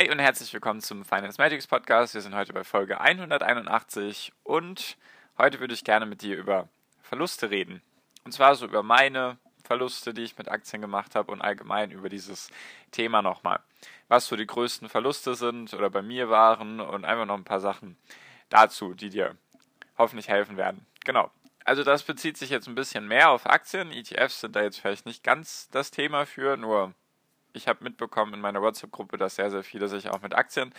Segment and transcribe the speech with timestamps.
[0.00, 2.14] Hi und herzlich willkommen zum Finance Magics Podcast.
[2.14, 4.96] Wir sind heute bei Folge 181 und
[5.36, 6.70] heute würde ich gerne mit dir über
[7.02, 7.82] Verluste reden.
[8.24, 12.08] Und zwar so über meine Verluste, die ich mit Aktien gemacht habe und allgemein über
[12.08, 12.48] dieses
[12.92, 13.60] Thema nochmal.
[14.08, 17.60] Was so die größten Verluste sind oder bei mir waren und einfach noch ein paar
[17.60, 17.98] Sachen
[18.48, 19.36] dazu, die dir
[19.98, 20.86] hoffentlich helfen werden.
[21.04, 21.30] Genau.
[21.66, 23.92] Also das bezieht sich jetzt ein bisschen mehr auf Aktien.
[23.92, 26.94] ETFs sind da jetzt vielleicht nicht ganz das Thema für, nur
[27.52, 30.72] ich habe mitbekommen in meiner WhatsApp-Gruppe, dass sehr, sehr viele sich auch mit Aktien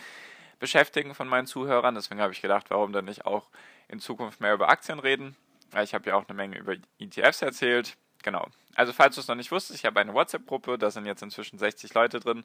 [0.58, 1.94] beschäftigen von meinen Zuhörern.
[1.94, 3.50] Deswegen habe ich gedacht, warum dann nicht auch
[3.88, 5.36] in Zukunft mehr über Aktien reden.
[5.82, 7.96] Ich habe ja auch eine Menge über ETFs erzählt.
[8.22, 8.46] Genau.
[8.74, 11.58] Also falls du es noch nicht wusstest, ich habe eine WhatsApp-Gruppe, da sind jetzt inzwischen
[11.58, 12.44] 60 Leute drin.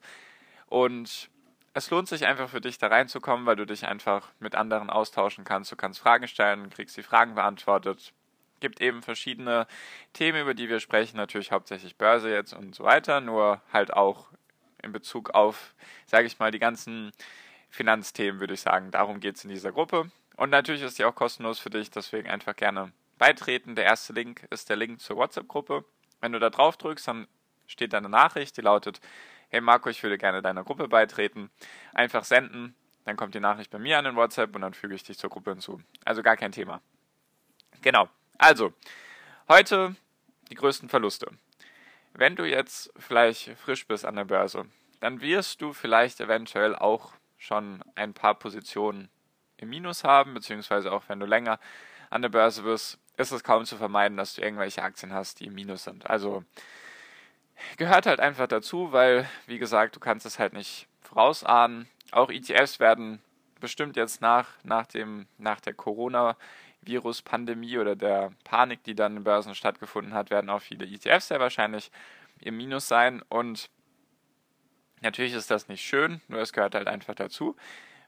[0.68, 1.30] Und
[1.74, 5.44] es lohnt sich einfach für dich da reinzukommen, weil du dich einfach mit anderen austauschen
[5.44, 5.72] kannst.
[5.72, 8.14] Du kannst Fragen stellen, kriegst die Fragen beantwortet,
[8.60, 9.68] gibt eben verschiedene
[10.14, 14.28] Themen, über die wir sprechen, natürlich hauptsächlich Börse jetzt und so weiter, nur halt auch
[14.82, 15.74] in Bezug auf,
[16.06, 17.12] sage ich mal, die ganzen
[17.70, 18.92] Finanzthemen, würde ich sagen.
[18.92, 20.12] Darum geht es in dieser Gruppe.
[20.36, 23.76] Und natürlich ist die auch kostenlos für dich, deswegen einfach gerne beitreten.
[23.76, 25.84] Der erste Link ist der Link zur WhatsApp-Gruppe.
[26.22, 27.28] Wenn du da drauf drückst, dann
[27.66, 29.02] steht da eine Nachricht, die lautet,
[29.50, 31.50] hey Marco, ich würde gerne deiner Gruppe beitreten.
[31.94, 35.04] Einfach senden, dann kommt die Nachricht bei mir an den WhatsApp und dann füge ich
[35.04, 35.82] dich zur Gruppe hinzu.
[36.06, 36.82] Also gar kein Thema.
[37.82, 38.10] Genau.
[38.38, 38.72] Also,
[39.50, 39.96] heute
[40.52, 41.32] die größten Verluste.
[42.14, 44.66] Wenn du jetzt vielleicht frisch bist an der Börse,
[45.00, 49.10] dann wirst du vielleicht eventuell auch schon ein paar Positionen
[49.58, 51.60] im Minus haben, beziehungsweise auch wenn du länger
[52.12, 55.46] an der Börse bist, ist es kaum zu vermeiden, dass du irgendwelche Aktien hast, die
[55.46, 56.08] im Minus sind.
[56.08, 56.44] Also
[57.78, 61.88] gehört halt einfach dazu, weil, wie gesagt, du kannst es halt nicht vorausahnen.
[62.12, 63.20] Auch ETFs werden
[63.60, 66.38] bestimmt jetzt nach, nach, dem, nach der Corona-
[66.88, 71.40] Virus-Pandemie oder der Panik, die dann in Börsen stattgefunden hat, werden auch viele ETFs sehr
[71.40, 71.92] wahrscheinlich
[72.42, 73.22] im Minus sein.
[73.30, 73.70] Und
[75.02, 77.56] natürlich ist das nicht schön, nur es gehört halt einfach dazu.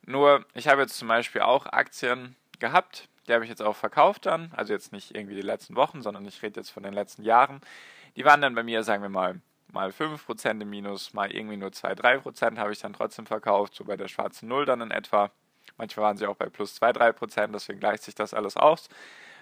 [0.06, 4.26] Nur, ich habe jetzt zum Beispiel auch Aktien gehabt, die habe ich jetzt auch verkauft
[4.26, 7.24] dann, also jetzt nicht irgendwie die letzten Wochen, sondern ich rede jetzt von den letzten
[7.24, 7.62] Jahren.
[8.16, 9.40] Die waren dann bei mir, sagen wir mal,
[9.72, 13.98] mal 5% im Minus, mal irgendwie nur 2-3% habe ich dann trotzdem verkauft, so bei
[13.98, 15.32] der schwarzen Null dann in etwa.
[15.80, 18.90] Manchmal waren sie auch bei plus 2, 3 Prozent, deswegen gleicht sich das alles aus.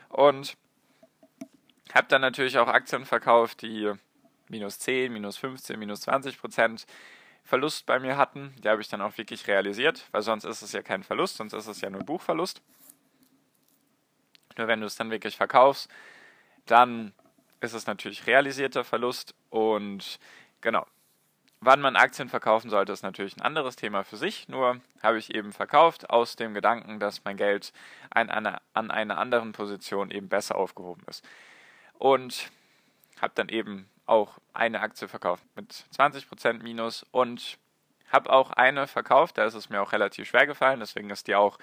[0.07, 0.55] Und
[1.93, 3.91] habe dann natürlich auch Aktien verkauft, die
[4.47, 6.85] minus 10, minus 15, minus 20 Prozent
[7.43, 8.53] Verlust bei mir hatten.
[8.63, 11.53] Die habe ich dann auch wirklich realisiert, weil sonst ist es ja kein Verlust, sonst
[11.53, 12.61] ist es ja nur Buchverlust.
[14.57, 15.89] Nur wenn du es dann wirklich verkaufst,
[16.65, 17.13] dann
[17.61, 20.19] ist es natürlich realisierter Verlust und
[20.61, 20.85] genau,
[21.59, 24.47] Wann man Aktien verkaufen sollte, ist natürlich ein anderes Thema für sich.
[24.47, 27.73] Nur habe ich eben verkauft aus dem Gedanken, dass mein Geld
[28.11, 31.27] an einer, an einer anderen Position eben besser aufgehoben ist.
[31.97, 32.51] Und
[33.19, 37.57] habe dann eben auch eine Aktie verkauft mit 20% Minus und
[38.11, 41.35] habe auch eine verkauft, da ist es mir auch relativ schwer gefallen, deswegen ist die
[41.35, 41.57] auch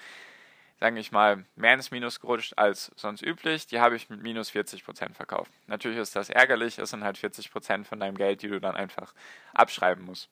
[0.79, 3.67] sage ich mal, mehr ins Minus gerutscht als sonst üblich.
[3.67, 5.51] Die habe ich mit minus 40% verkauft.
[5.67, 9.13] Natürlich ist das ärgerlich, es sind halt 40% von deinem Geld, die du dann einfach
[9.53, 10.29] abschreiben musst.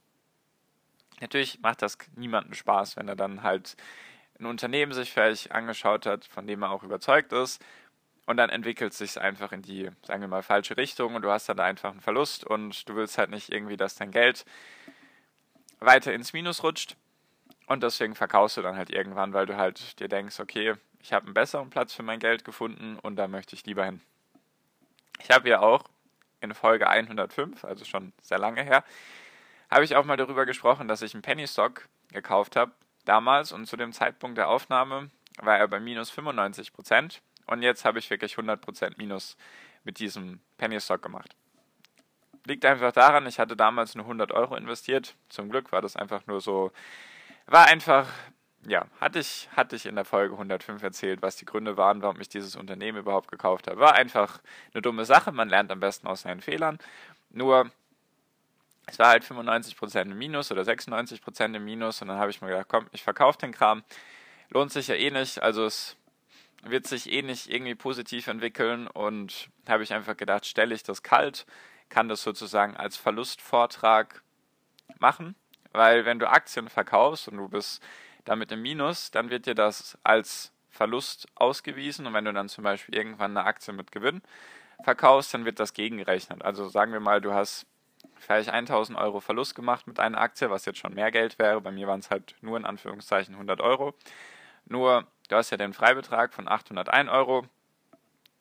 [1.21, 3.77] Natürlich macht das niemandem Spaß, wenn er dann halt
[4.39, 7.63] ein Unternehmen sich vielleicht angeschaut hat, von dem er auch überzeugt ist.
[8.25, 11.29] Und dann entwickelt es sich einfach in die, sagen wir mal, falsche Richtung und du
[11.29, 14.45] hast dann da einfach einen Verlust und du willst halt nicht irgendwie, dass dein Geld
[15.79, 16.95] weiter ins Minus rutscht.
[17.67, 21.25] Und deswegen verkaufst du dann halt irgendwann, weil du halt dir denkst, okay, ich habe
[21.25, 24.01] einen besseren Platz für mein Geld gefunden und da möchte ich lieber hin.
[25.19, 25.83] Ich habe ja auch
[26.41, 28.83] in Folge 105, also schon sehr lange her,
[29.69, 32.71] habe ich auch mal darüber gesprochen, dass ich einen Penny Stock gekauft habe
[33.05, 35.09] damals und zu dem Zeitpunkt der Aufnahme
[35.41, 39.37] war er bei minus 95 Prozent und jetzt habe ich wirklich 100 Prozent Minus
[39.83, 41.35] mit diesem Penny Stock gemacht.
[42.45, 45.15] Liegt einfach daran, ich hatte damals nur 100 Euro investiert.
[45.29, 46.71] Zum Glück war das einfach nur so
[47.47, 48.07] war einfach,
[48.65, 52.19] ja, hatte ich, hatte ich in der Folge 105 erzählt, was die Gründe waren, warum
[52.21, 53.79] ich dieses Unternehmen überhaupt gekauft habe.
[53.79, 54.41] War einfach
[54.73, 56.79] eine dumme Sache, man lernt am besten aus seinen Fehlern.
[57.29, 57.69] Nur,
[58.85, 62.47] es war halt 95% im Minus oder 96% im Minus und dann habe ich mir
[62.49, 63.83] gedacht, komm, ich verkaufe den Kram.
[64.49, 65.97] Lohnt sich ja eh nicht, also es
[66.63, 71.03] wird sich eh nicht irgendwie positiv entwickeln und habe ich einfach gedacht, stelle ich das
[71.03, 71.45] kalt,
[71.89, 74.23] kann das sozusagen als Verlustvortrag
[74.99, 75.35] machen
[75.73, 77.83] Weil wenn du Aktien verkaufst und du bist
[78.25, 82.63] damit im Minus, dann wird dir das als Verlust ausgewiesen und wenn du dann zum
[82.63, 84.21] Beispiel irgendwann eine Aktie mit Gewinn
[84.83, 86.43] verkaufst, dann wird das gegengerechnet.
[86.43, 87.67] Also sagen wir mal, du hast
[88.15, 91.61] vielleicht 1000 Euro Verlust gemacht mit einer Aktie, was jetzt schon mehr Geld wäre.
[91.61, 93.93] Bei mir waren es halt nur in Anführungszeichen 100 Euro.
[94.65, 97.45] Nur, du hast ja den Freibetrag von 801 Euro.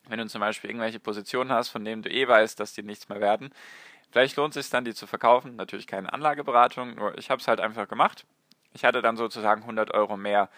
[0.07, 3.09] Wenn du zum Beispiel irgendwelche Positionen hast, von denen du eh weißt, dass die nichts
[3.09, 3.53] mehr werden,
[4.13, 5.55] vielleicht lohnt es sich dann, die zu verkaufen.
[5.55, 8.25] Natürlich keine Anlageberatung, nur ich habe es halt einfach gemacht.
[8.73, 10.49] Ich hatte dann sozusagen 100 Euro mehr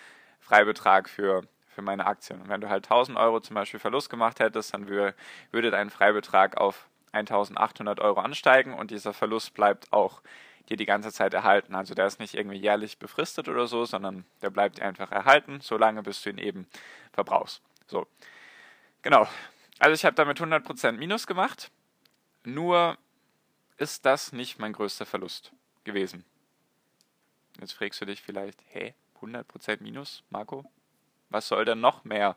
[0.41, 2.41] Freibetrag für, für meine Aktien.
[2.41, 6.57] Und wenn du halt 1000 Euro zum Beispiel Verlust gemacht hättest, dann würde dein Freibetrag
[6.57, 10.21] auf 1800 Euro ansteigen und dieser Verlust bleibt auch
[10.67, 11.75] dir die ganze Zeit erhalten.
[11.75, 16.03] Also der ist nicht irgendwie jährlich befristet oder so, sondern der bleibt einfach erhalten, solange
[16.03, 16.67] bis du ihn eben
[17.13, 17.61] verbrauchst.
[17.87, 18.05] So.
[19.01, 19.27] Genau.
[19.79, 21.71] Also ich habe damit 100% Minus gemacht.
[22.43, 22.97] Nur
[23.77, 25.51] ist das nicht mein größter Verlust
[25.83, 26.25] gewesen.
[27.59, 30.65] Jetzt fragst du dich vielleicht, hä, 100% Minus, Marco?
[31.29, 32.35] Was soll denn noch mehr?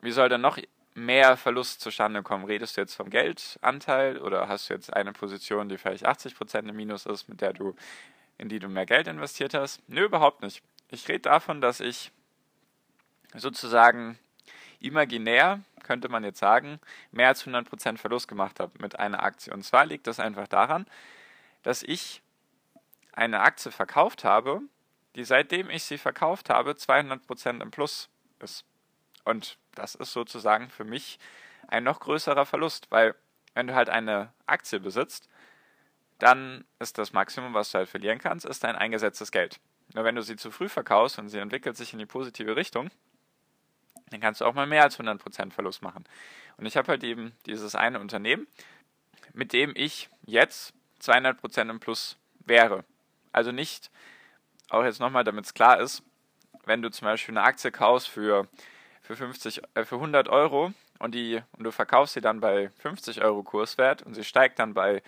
[0.00, 0.58] Wie soll denn noch
[0.94, 2.44] mehr Verlust zustande kommen?
[2.44, 6.76] Redest du jetzt vom Geldanteil oder hast du jetzt eine Position, die vielleicht 80% im
[6.76, 7.74] Minus ist, mit der du,
[8.38, 9.82] in die du mehr Geld investiert hast?
[9.88, 10.62] Nö, überhaupt nicht.
[10.88, 12.10] Ich rede davon, dass ich
[13.34, 14.18] sozusagen
[14.80, 16.78] imaginär, könnte man jetzt sagen,
[17.10, 19.52] mehr als 100% Verlust gemacht habe mit einer Aktie.
[19.52, 20.86] Und zwar liegt das einfach daran,
[21.64, 22.22] dass ich
[23.10, 24.60] eine Aktie verkauft habe,
[25.16, 28.08] die seitdem ich sie verkauft habe 200% im Plus
[28.38, 28.64] ist.
[29.24, 31.18] Und das ist sozusagen für mich
[31.66, 33.16] ein noch größerer Verlust, weil
[33.54, 35.28] wenn du halt eine Aktie besitzt,
[36.20, 39.58] dann ist das Maximum, was du halt verlieren kannst, ist dein eingesetztes Geld.
[39.92, 42.92] Nur wenn du sie zu früh verkaufst und sie entwickelt sich in die positive Richtung,
[44.10, 46.04] dann kannst du auch mal mehr als 100% Verlust machen.
[46.56, 48.46] Und ich habe halt eben dieses eine Unternehmen,
[49.32, 52.84] mit dem ich jetzt 200% im Plus wäre.
[53.32, 53.90] Also nicht,
[54.68, 56.02] auch jetzt nochmal, damit es klar ist,
[56.64, 58.48] wenn du zum Beispiel eine Aktie kaufst für
[59.02, 63.22] für 50, äh, für 100 Euro und die und du verkaufst sie dann bei 50
[63.22, 65.02] Euro Kurswert und sie steigt dann bei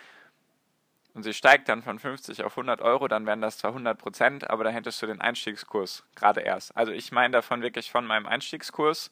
[1.15, 4.49] und sie steigt dann von 50 auf 100 Euro, dann wären das zwar 100 Prozent,
[4.51, 6.77] aber dann hättest du den Einstiegskurs gerade erst.
[6.77, 9.11] Also ich meine davon wirklich von meinem Einstiegskurs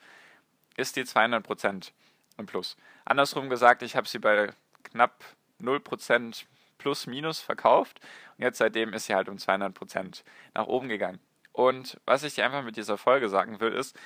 [0.77, 1.93] ist die 200 Prozent
[2.39, 2.77] im Plus.
[3.05, 4.51] Andersrum gesagt, ich habe sie bei
[4.83, 5.25] knapp
[5.59, 6.47] 0 Prozent
[6.79, 8.01] plus minus verkauft
[8.39, 10.25] und jetzt seitdem ist sie halt um 200 Prozent
[10.55, 11.21] nach oben gegangen.
[11.53, 13.99] Und was ich dir einfach mit dieser Folge sagen will, ist,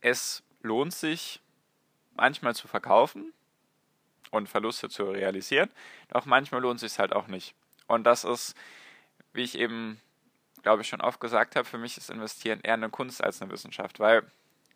[0.00, 1.40] es lohnt sich
[2.14, 3.32] manchmal zu verkaufen
[4.32, 5.70] und Verluste zu realisieren,
[6.08, 7.54] doch manchmal lohnt es sich halt auch nicht.
[7.86, 8.56] Und das ist,
[9.32, 10.00] wie ich eben,
[10.62, 13.52] glaube ich, schon oft gesagt habe, für mich ist Investieren eher eine Kunst als eine
[13.52, 14.24] Wissenschaft, weil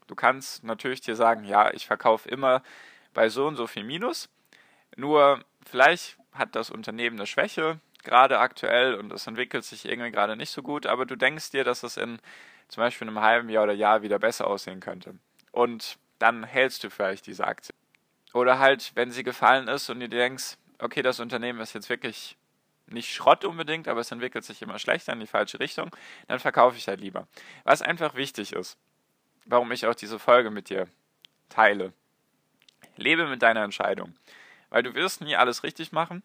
[0.06, 2.62] du kannst natürlich dir sagen, ja, ich verkaufe immer
[3.14, 4.28] bei so und so viel Minus,
[4.96, 10.36] nur vielleicht hat das Unternehmen eine Schwäche, gerade aktuell, und es entwickelt sich irgendwie gerade
[10.36, 12.20] nicht so gut, aber du denkst dir, dass es in
[12.68, 15.14] zum Beispiel in einem halben Jahr oder Jahr wieder besser aussehen könnte.
[15.52, 17.74] Und dann hältst du vielleicht diese Aktie.
[18.36, 22.36] Oder halt, wenn sie gefallen ist und du denkst, okay, das Unternehmen ist jetzt wirklich
[22.86, 25.90] nicht Schrott unbedingt, aber es entwickelt sich immer schlechter in die falsche Richtung,
[26.28, 27.26] dann verkaufe ich halt lieber.
[27.64, 28.76] Was einfach wichtig ist,
[29.46, 30.86] warum ich auch diese Folge mit dir
[31.48, 31.94] teile.
[32.96, 34.14] Lebe mit deiner Entscheidung.
[34.68, 36.22] Weil du wirst nie alles richtig machen.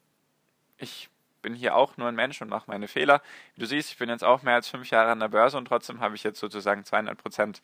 [0.80, 1.10] Ich
[1.42, 3.22] bin hier auch nur ein Mensch und mache meine Fehler.
[3.56, 5.64] Wie du siehst, ich bin jetzt auch mehr als fünf Jahre an der Börse und
[5.64, 7.62] trotzdem habe ich jetzt sozusagen 200%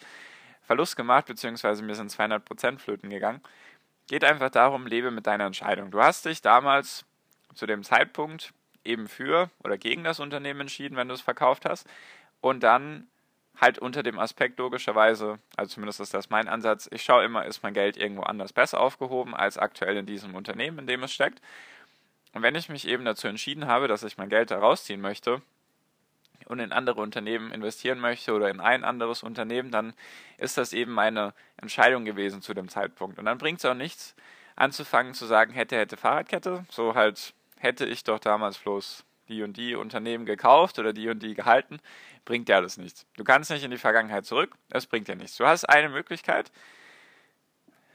[0.62, 3.42] Verlust gemacht, beziehungsweise mir sind 200% flöten gegangen.
[4.08, 5.92] Geht einfach darum, lebe mit deiner Entscheidung.
[5.92, 7.06] Du hast dich damals
[7.54, 11.88] zu dem Zeitpunkt eben für oder gegen das Unternehmen entschieden, wenn du es verkauft hast.
[12.40, 13.08] Und dann
[13.60, 17.64] halt unter dem Aspekt logischerweise, also zumindest ist das mein Ansatz, ich schaue immer, ist
[17.64, 21.42] mein Geld irgendwo anders besser aufgehoben als aktuell in diesem Unternehmen, in dem es steckt.
[22.34, 25.42] Und wenn ich mich eben dazu entschieden habe, dass ich mein Geld da rausziehen möchte
[26.46, 29.94] und in andere Unternehmen investieren möchte oder in ein anderes Unternehmen, dann
[30.38, 33.20] ist das eben meine Entscheidung gewesen zu dem Zeitpunkt.
[33.20, 34.16] Und dann bringt es auch nichts,
[34.56, 36.66] anzufangen zu sagen, hätte, hätte Fahrradkette.
[36.70, 41.22] So halt, hätte ich doch damals bloß die und die Unternehmen gekauft oder die und
[41.22, 41.80] die gehalten,
[42.26, 43.06] bringt dir alles nichts.
[43.18, 45.38] Du kannst nicht in die Vergangenheit zurück, es bringt dir nichts.
[45.38, 46.52] Du hast eine Möglichkeit,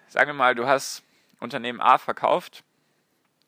[0.08, 1.02] sagen wir mal, du hast
[1.40, 2.64] Unternehmen A verkauft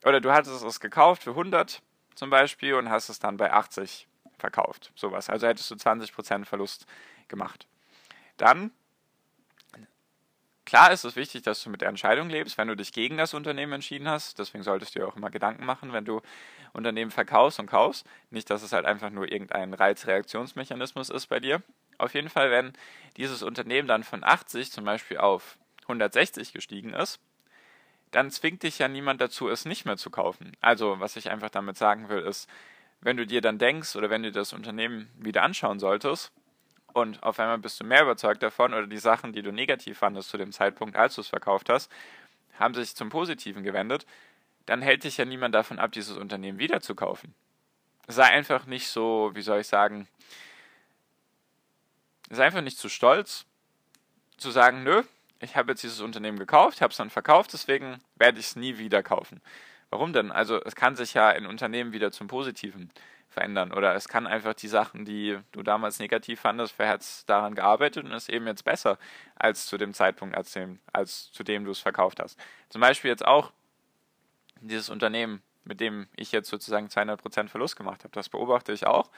[0.03, 1.81] oder du hattest es gekauft für 100
[2.15, 4.07] zum Beispiel und hast es dann bei 80
[4.45, 4.91] verkauft.
[4.95, 5.29] Sowas.
[5.29, 6.85] Also hättest du 20% Verlust
[7.27, 7.67] gemacht.
[8.37, 8.69] Dann,
[10.65, 13.33] klar ist es wichtig, dass du mit der Entscheidung lebst, wenn du dich gegen das
[13.33, 14.37] Unternehmen entschieden hast.
[14.37, 16.21] Deswegen solltest du dir auch immer Gedanken machen, wenn du
[16.73, 18.05] Unternehmen verkaufst und kaufst.
[18.29, 21.63] Nicht, dass es halt einfach nur irgendein Reizreaktionsmechanismus ist bei dir.
[21.97, 22.73] Auf jeden Fall, wenn
[23.17, 27.19] dieses Unternehmen dann von 80 zum Beispiel auf 160 gestiegen ist,
[28.11, 30.51] dann zwingt dich ja niemand dazu, es nicht mehr zu kaufen.
[30.61, 32.47] Also, was ich einfach damit sagen will, ist,
[33.05, 36.31] wenn du dir dann denkst oder wenn du das Unternehmen wieder anschauen solltest
[36.91, 40.29] und auf einmal bist du mehr überzeugt davon oder die Sachen, die du negativ fandest
[40.29, 41.91] zu dem Zeitpunkt, als du es verkauft hast,
[42.57, 44.07] haben sich zum Positiven gewendet,
[44.65, 47.35] dann hält dich ja niemand davon ab, dieses Unternehmen wieder zu kaufen.
[48.07, 50.07] Sei einfach nicht so, wie soll ich sagen,
[52.31, 53.45] sei einfach nicht zu stolz,
[54.37, 55.03] zu sagen, nö,
[55.41, 58.79] ich habe jetzt dieses Unternehmen gekauft, habe es dann verkauft, deswegen werde ich es nie
[58.79, 59.43] wieder kaufen.
[59.89, 60.31] Warum denn?
[60.31, 62.91] Also es kann sich ja ein Unternehmen wieder zum Positiven
[63.29, 67.53] verändern oder es kann einfach die Sachen, die du damals negativ fandest, wer hat daran
[67.53, 68.97] gearbeitet und ist eben jetzt besser
[69.35, 72.39] als zu dem Zeitpunkt, als, dem, als zu dem du es verkauft hast.
[72.69, 73.51] Zum Beispiel jetzt auch
[74.61, 79.11] dieses Unternehmen, mit dem ich jetzt sozusagen 200% Verlust gemacht habe, das beobachte ich auch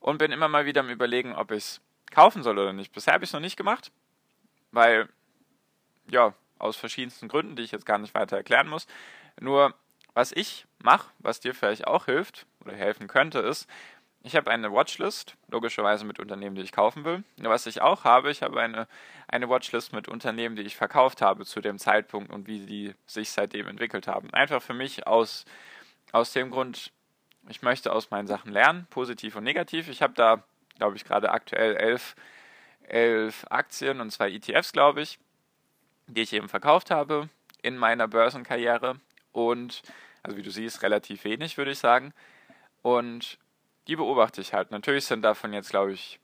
[0.00, 2.92] und bin immer mal wieder am überlegen, ob ich es kaufen soll oder nicht.
[2.92, 3.92] Bisher habe ich es noch nicht gemacht,
[4.72, 5.08] weil,
[6.10, 8.86] ja, aus verschiedensten Gründen, die ich jetzt gar nicht weiter erklären muss.
[9.40, 9.74] Nur,
[10.14, 13.68] was ich mache, was dir vielleicht auch hilft oder helfen könnte, ist,
[14.22, 17.24] ich habe eine Watchlist, logischerweise mit Unternehmen, die ich kaufen will.
[17.38, 18.86] Was ich auch habe, ich habe eine,
[19.28, 23.30] eine Watchlist mit Unternehmen, die ich verkauft habe zu dem Zeitpunkt und wie die sich
[23.30, 24.32] seitdem entwickelt haben.
[24.34, 25.46] Einfach für mich aus,
[26.12, 26.92] aus dem Grund,
[27.48, 29.88] ich möchte aus meinen Sachen lernen, positiv und negativ.
[29.88, 30.44] Ich habe da
[30.80, 32.16] glaube ich, gerade aktuell elf,
[32.88, 35.18] elf Aktien und zwei ETFs, glaube ich,
[36.06, 37.28] die ich eben verkauft habe
[37.62, 38.98] in meiner Börsenkarriere.
[39.32, 39.82] Und,
[40.22, 42.12] also wie du siehst, relativ wenig, würde ich sagen.
[42.82, 43.38] Und
[43.86, 44.70] die beobachte ich halt.
[44.70, 46.20] Natürlich sind davon jetzt, glaube ich,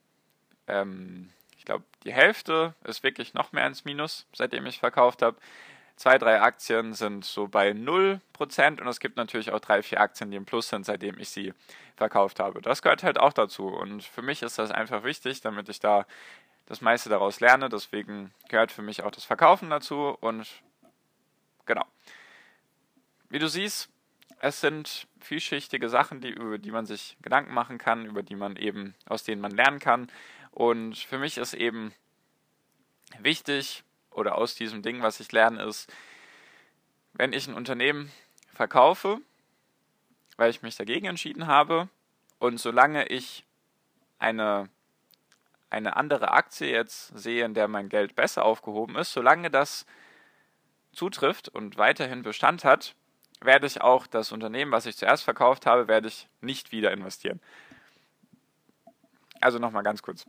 [0.67, 5.37] ähm, ich glaube, die Hälfte ist wirklich noch mehr ins Minus, seitdem ich verkauft habe
[5.97, 10.31] zwei, drei Aktien sind so bei 0% und es gibt natürlich auch drei, vier Aktien,
[10.31, 11.53] die im Plus sind, seitdem ich sie
[11.97, 12.61] verkauft habe.
[12.61, 16.05] Das gehört halt auch dazu und für mich ist das einfach wichtig, damit ich da
[16.67, 17.67] das meiste daraus lerne.
[17.67, 20.47] Deswegen gehört für mich auch das Verkaufen dazu und
[21.65, 21.85] genau.
[23.29, 23.89] Wie du siehst,
[24.39, 28.55] es sind vielschichtige Sachen, die, über die man sich Gedanken machen kann, über die man
[28.55, 30.11] eben, aus denen man lernen kann.
[30.51, 31.93] Und für mich ist eben
[33.19, 35.91] wichtig, oder aus diesem Ding, was ich lerne, ist,
[37.13, 38.11] wenn ich ein Unternehmen
[38.53, 39.19] verkaufe,
[40.37, 41.89] weil ich mich dagegen entschieden habe
[42.39, 43.45] und solange ich
[44.19, 44.69] eine,
[45.69, 49.85] eine andere Aktie jetzt sehe, in der mein Geld besser aufgehoben ist, solange das
[50.91, 52.95] zutrifft und weiterhin Bestand hat,
[53.41, 57.39] werde ich auch das Unternehmen, was ich zuerst verkauft habe, werde ich nicht wieder investieren.
[59.41, 60.25] Also nochmal ganz kurz.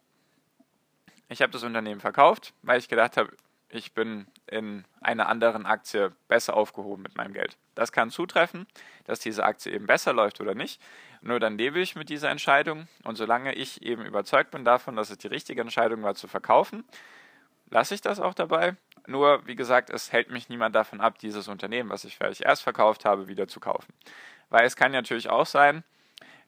[1.29, 3.31] Ich habe das Unternehmen verkauft, weil ich gedacht habe,
[3.71, 7.59] ich bin in einer anderen Aktie besser aufgehoben mit meinem Geld.
[7.75, 8.67] Das kann zutreffen,
[9.05, 10.81] dass diese Aktie eben besser läuft oder nicht.
[11.21, 15.11] Nur dann lebe ich mit dieser Entscheidung und solange ich eben überzeugt bin davon, dass
[15.11, 16.85] es die richtige Entscheidung war zu verkaufen,
[17.71, 18.77] lasse ich das auch dabei.
[19.09, 22.63] Nur, wie gesagt, es hält mich niemand davon ab, dieses Unternehmen, was ich vielleicht erst
[22.63, 23.95] verkauft habe, wieder zu kaufen.
[24.51, 25.83] Weil es kann natürlich auch sein,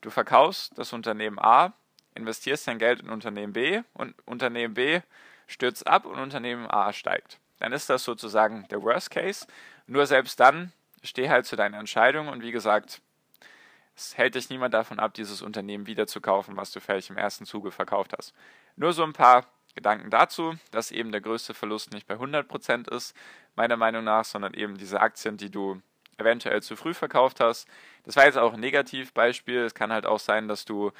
[0.02, 1.72] du verkaufst das Unternehmen A,
[2.14, 5.00] investierst dein Geld in Unternehmen B und Unternehmen B
[5.46, 7.38] stürzt ab und Unternehmen A steigt.
[7.60, 9.46] Dann ist das sozusagen der Worst Case.
[9.86, 13.00] Nur selbst dann steh halt zu deiner Entscheidung und wie gesagt,
[13.96, 17.16] es hält dich niemand davon ab, dieses Unternehmen wieder zu kaufen, was du vielleicht im
[17.16, 18.34] ersten Zuge verkauft hast.
[18.76, 23.16] Nur so ein paar Gedanken dazu, dass eben der größte Verlust nicht bei 100% ist,
[23.56, 25.80] meiner Meinung nach, sondern eben diese Aktien, die du
[26.18, 27.68] eventuell zu früh verkauft hast.
[28.04, 29.60] Das war jetzt auch ein Negativbeispiel.
[29.60, 30.92] Es kann halt auch sein, dass du,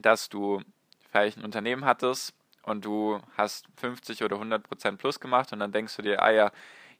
[0.00, 0.62] dass du
[1.10, 5.72] vielleicht ein Unternehmen hattest, und du hast 50 oder 100 Prozent plus gemacht und dann
[5.72, 6.52] denkst du dir, ah ja,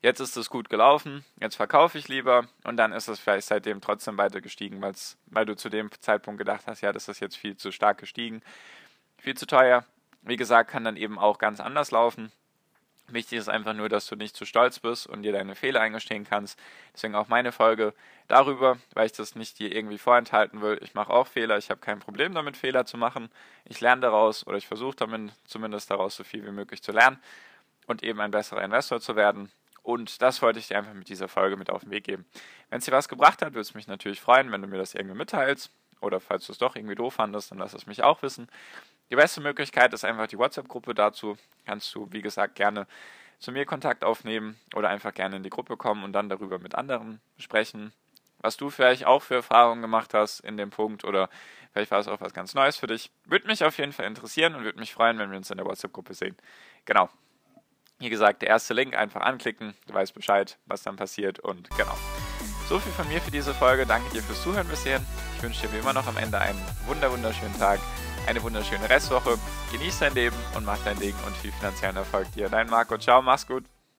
[0.03, 3.81] jetzt ist es gut gelaufen, jetzt verkaufe ich lieber und dann ist es vielleicht seitdem
[3.81, 7.57] trotzdem weiter gestiegen, weil du zu dem Zeitpunkt gedacht hast, ja, das ist jetzt viel
[7.57, 8.43] zu stark gestiegen,
[9.19, 9.85] viel zu teuer.
[10.25, 12.33] Wie gesagt, kann dann eben auch ganz anders laufen.
[13.09, 16.25] Wichtig ist einfach nur, dass du nicht zu stolz bist und dir deine Fehler eingestehen
[16.25, 16.59] kannst.
[16.95, 17.93] Deswegen auch meine Folge
[18.29, 20.79] darüber, weil ich das nicht dir irgendwie vorenthalten will.
[20.83, 23.29] Ich mache auch Fehler, ich habe kein Problem damit, Fehler zu machen.
[23.67, 27.19] Ich lerne daraus oder ich versuche damit zumindest daraus so viel wie möglich zu lernen
[27.87, 29.53] und eben ein besserer Investor zu werden.
[29.83, 32.25] Und das wollte ich dir einfach mit dieser Folge mit auf den Weg geben.
[32.71, 34.95] Wenn es dir was gebracht hat, würde es mich natürlich freuen, wenn du mir das
[34.95, 35.71] irgendwie mitteilst.
[36.01, 38.49] Oder falls du es doch irgendwie doof fandest, dann lass es mich auch wissen.
[39.11, 41.37] Die beste Möglichkeit ist einfach die WhatsApp-Gruppe dazu.
[41.67, 42.87] Kannst du, wie gesagt, gerne
[43.39, 46.75] zu mir Kontakt aufnehmen oder einfach gerne in die Gruppe kommen und dann darüber mit
[46.75, 47.93] anderen sprechen,
[48.39, 51.29] was du vielleicht auch für Erfahrungen gemacht hast in dem Punkt oder
[51.73, 53.11] vielleicht war es auch was ganz Neues für dich.
[53.25, 55.67] Würde mich auf jeden Fall interessieren und würde mich freuen, wenn wir uns in der
[55.67, 56.37] WhatsApp-Gruppe sehen.
[56.85, 57.09] Genau.
[57.99, 61.97] Wie gesagt, der erste Link einfach anklicken, du weißt Bescheid, was dann passiert und genau.
[62.69, 63.87] So viel von mir für diese Folge.
[63.87, 65.01] Danke dir fürs Zuhören bisher.
[65.37, 67.79] Ich wünsche dir wie immer noch am Ende einen wunder wunderschönen Tag
[68.27, 69.39] eine wunderschöne Restwoche.
[69.73, 72.49] Genieß dein Leben und mach dein Ding und viel finanziellen Erfolg dir.
[72.49, 72.99] Dein Marco.
[72.99, 73.65] Ciao, mach's gut.